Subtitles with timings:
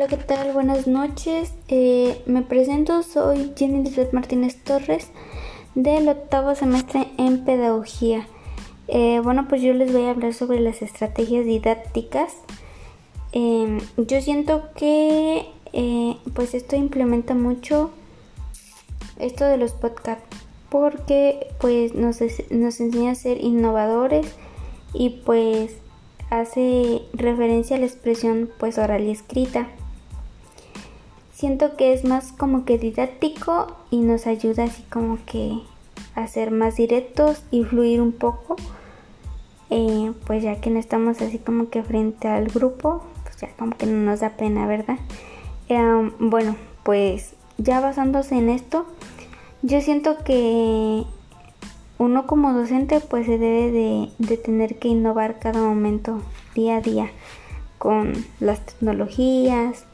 [0.00, 0.54] Hola, ¿qué tal?
[0.54, 1.52] Buenas noches.
[1.68, 5.08] Eh, me presento, soy Jenny Lizeth Martínez Torres
[5.74, 8.26] del octavo semestre en Pedagogía.
[8.88, 12.32] Eh, bueno, pues yo les voy a hablar sobre las estrategias didácticas.
[13.32, 15.44] Em, yo siento que
[15.74, 17.90] eh, pues esto implementa mucho
[19.18, 20.24] esto de los podcasts
[20.70, 24.26] porque pues nos, nos enseña a ser innovadores
[24.94, 25.72] y pues
[26.30, 29.68] hace referencia a la expresión pues oral y escrita.
[31.40, 35.58] Siento que es más como que didáctico y nos ayuda así como que
[36.14, 38.56] a ser más directos y fluir un poco.
[39.70, 43.74] Eh, pues ya que no estamos así como que frente al grupo, pues ya como
[43.74, 44.98] que no nos da pena, ¿verdad?
[45.70, 48.84] Eh, bueno, pues ya basándose en esto,
[49.62, 51.04] yo siento que
[51.96, 56.20] uno como docente pues se debe de, tener que innovar cada momento,
[56.54, 57.10] día a día,
[57.78, 59.86] con las tecnologías,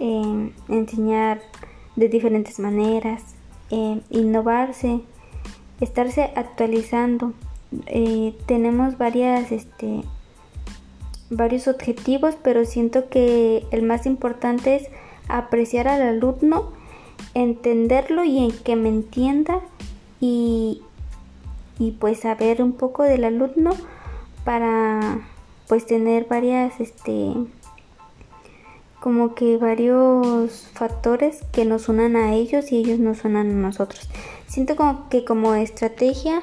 [0.00, 1.40] eh, enseñar
[1.96, 3.22] de diferentes maneras,
[3.70, 5.00] eh, innovarse,
[5.80, 7.32] estarse actualizando.
[7.86, 10.02] Eh, tenemos varias, este,
[11.30, 14.88] varios objetivos, pero siento que el más importante es
[15.28, 16.70] apreciar al alumno,
[17.34, 19.60] entenderlo y en que me entienda
[20.20, 20.82] y,
[21.78, 23.72] y pues saber un poco del alumno
[24.44, 25.20] para
[25.68, 27.34] pues tener varias este
[29.08, 34.06] como que varios factores que nos unan a ellos y ellos nos unan a nosotros
[34.46, 36.42] siento como que como estrategia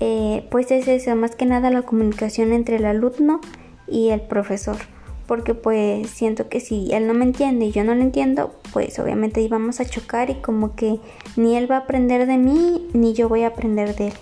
[0.00, 3.42] eh, pues es eso más que nada la comunicación entre el alumno
[3.86, 4.78] y el profesor
[5.26, 8.98] porque pues siento que si él no me entiende y yo no lo entiendo, pues
[8.98, 11.00] obviamente íbamos a chocar y como que
[11.36, 14.14] ni él va a aprender de mí ni yo voy a aprender de él.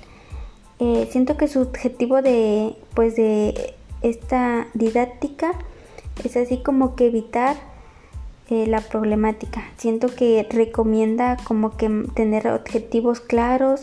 [0.80, 5.58] Eh, siento que su objetivo de, pues de esta didáctica
[6.24, 7.56] es así como que evitar
[8.50, 9.62] eh, la problemática.
[9.76, 13.82] Siento que recomienda como que tener objetivos claros,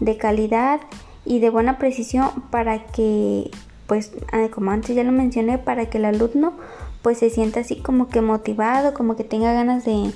[0.00, 0.80] de calidad
[1.24, 3.50] y de buena precisión para que,
[3.86, 6.52] pues ah, como antes ya lo mencioné, para que el alumno
[7.02, 10.10] pues se sienta así como que motivado, como que tenga ganas de,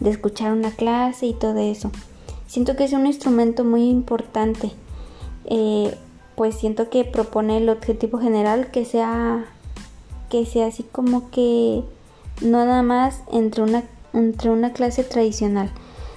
[0.00, 1.90] de escuchar una clase y todo eso.
[2.46, 4.72] Siento que es un instrumento muy importante
[5.44, 5.94] eh,
[6.34, 9.46] pues siento que propone el objetivo general que sea
[10.32, 11.84] que sea así como que
[12.40, 13.84] no nada más entre una
[14.14, 15.70] entre una clase tradicional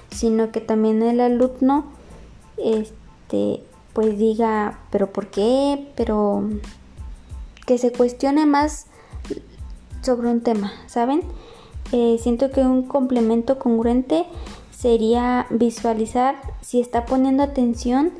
[0.09, 1.83] sino que también el alumno
[2.55, 3.61] este
[3.91, 6.49] pues diga pero por qué pero
[7.65, 8.85] que se cuestione más
[10.01, 11.21] sobre un tema saben
[11.91, 14.23] eh, siento que un complemento congruente
[14.71, 18.13] sería visualizar si está poniendo atención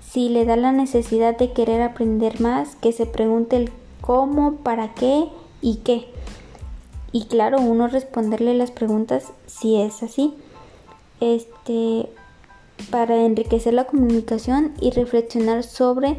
[0.00, 3.70] si le da la necesidad de querer aprender más, que se pregunte el
[4.02, 5.28] cómo, para qué
[5.62, 6.06] y qué.
[7.12, 10.34] Y claro, uno responderle las preguntas si es así.
[11.20, 12.08] Este
[12.90, 16.18] para enriquecer la comunicación y reflexionar sobre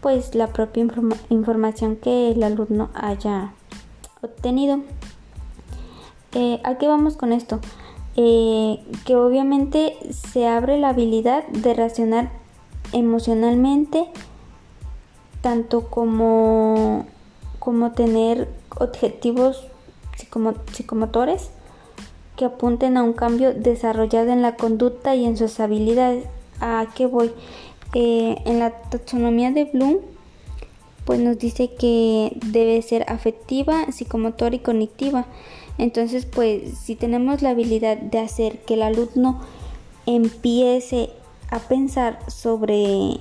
[0.00, 0.86] pues la propia
[1.28, 3.52] información que el alumno haya
[4.20, 4.80] obtenido.
[6.34, 7.60] Eh, ¿A qué vamos con esto?
[8.16, 12.30] Eh, que obviamente se abre la habilidad de racionar
[12.92, 14.06] emocionalmente,
[15.40, 17.06] tanto como,
[17.62, 18.48] como tener
[18.80, 19.62] objetivos
[20.72, 21.50] psicomotores
[22.34, 26.24] que apunten a un cambio desarrollado en la conducta y en sus habilidades.
[26.60, 27.30] ¿A qué voy?
[27.94, 29.98] Eh, en la taxonomía de Bloom,
[31.04, 35.26] pues nos dice que debe ser afectiva, psicomotora y cognitiva.
[35.78, 39.40] Entonces, pues si tenemos la habilidad de hacer que el alumno
[40.06, 41.10] empiece
[41.48, 43.20] a pensar sobre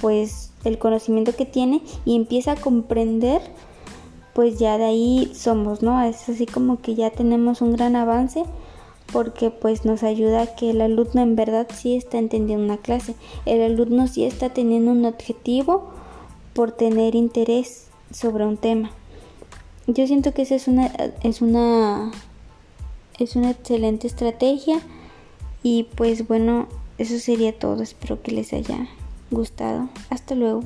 [0.00, 3.42] pues el conocimiento que tiene y empieza a comprender
[4.32, 6.02] pues ya de ahí somos, ¿no?
[6.02, 8.44] Es así como que ya tenemos un gran avance
[9.12, 13.14] porque pues nos ayuda a que el alumno en verdad sí está entendiendo una clase,
[13.44, 15.90] el alumno sí está teniendo un objetivo
[16.54, 18.90] por tener interés sobre un tema.
[19.86, 20.86] Yo siento que esa es una
[21.22, 22.10] es una
[23.18, 24.80] es una excelente estrategia
[25.62, 26.68] y pues bueno,
[26.98, 27.82] eso sería todo.
[27.82, 28.88] Espero que les haya
[29.32, 29.88] gustado.
[30.10, 30.62] Hasta luego.